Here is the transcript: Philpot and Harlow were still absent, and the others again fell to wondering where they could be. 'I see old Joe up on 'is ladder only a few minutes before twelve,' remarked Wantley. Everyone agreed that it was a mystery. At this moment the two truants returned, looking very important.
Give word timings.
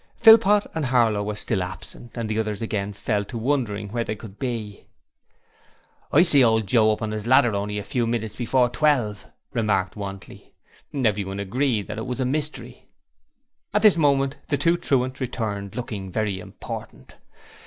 Philpot 0.15 0.65
and 0.73 0.87
Harlow 0.87 1.21
were 1.21 1.35
still 1.35 1.61
absent, 1.61 2.17
and 2.17 2.27
the 2.27 2.39
others 2.39 2.59
again 2.59 2.91
fell 2.91 3.23
to 3.25 3.37
wondering 3.37 3.89
where 3.89 4.03
they 4.03 4.15
could 4.15 4.39
be. 4.39 4.87
'I 6.11 6.23
see 6.23 6.43
old 6.43 6.65
Joe 6.65 6.91
up 6.91 7.03
on 7.03 7.13
'is 7.13 7.27
ladder 7.27 7.53
only 7.53 7.77
a 7.77 7.83
few 7.83 8.07
minutes 8.07 8.35
before 8.35 8.67
twelve,' 8.67 9.27
remarked 9.53 9.95
Wantley. 9.95 10.53
Everyone 10.91 11.39
agreed 11.39 11.85
that 11.85 11.99
it 11.99 12.07
was 12.07 12.19
a 12.19 12.25
mystery. 12.25 12.87
At 13.75 13.83
this 13.83 13.95
moment 13.95 14.37
the 14.47 14.57
two 14.57 14.75
truants 14.75 15.21
returned, 15.21 15.75
looking 15.75 16.11
very 16.11 16.39
important. 16.39 17.17